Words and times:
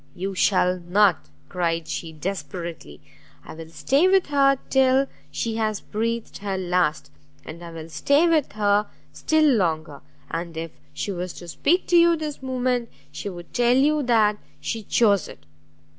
"You 0.15 0.33
shall 0.33 0.79
not!" 0.79 1.29
cried 1.47 1.87
she, 1.87 2.11
desperately, 2.11 3.01
"I 3.45 3.53
will 3.53 3.69
stay 3.69 4.07
with 4.07 4.25
her 4.29 4.57
till 4.71 5.05
she 5.29 5.57
has 5.57 5.79
breathed 5.79 6.39
her 6.39 6.57
last, 6.57 7.11
and 7.45 7.63
I 7.63 7.69
will 7.69 7.87
stay 7.89 8.27
with 8.27 8.53
her 8.53 8.87
still 9.13 9.45
longer! 9.45 10.01
and 10.31 10.57
if 10.57 10.71
she 10.91 11.11
was 11.11 11.33
to 11.33 11.47
speak 11.47 11.85
to 11.89 11.97
you 11.97 12.15
this 12.15 12.41
moment, 12.41 12.89
she 13.11 13.29
would 13.29 13.53
tell 13.53 13.77
you 13.77 14.01
that 14.01 14.39
she 14.59 14.81
chose 14.81 15.27
it. 15.27 15.45